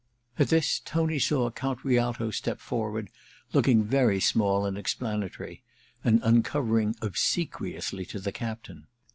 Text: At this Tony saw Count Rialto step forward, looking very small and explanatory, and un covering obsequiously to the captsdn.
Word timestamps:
At 0.39 0.47
this 0.47 0.79
Tony 0.83 1.19
saw 1.19 1.51
Count 1.51 1.83
Rialto 1.85 2.31
step 2.31 2.59
forward, 2.59 3.11
looking 3.53 3.83
very 3.83 4.19
small 4.19 4.65
and 4.65 4.75
explanatory, 4.75 5.61
and 6.03 6.23
un 6.23 6.41
covering 6.41 6.95
obsequiously 7.03 8.07
to 8.07 8.19
the 8.19 8.31
captsdn. 8.31 8.87